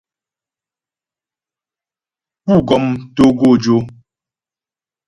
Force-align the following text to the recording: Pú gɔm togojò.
Pú 2.43 2.53
gɔm 2.67 2.85
togojò. 3.15 3.77